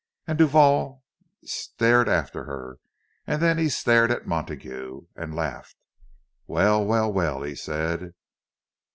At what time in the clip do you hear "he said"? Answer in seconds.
7.43-8.15